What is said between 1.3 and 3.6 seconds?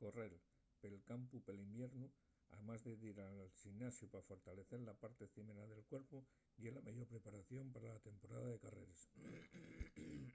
pel iviernu amás de dir al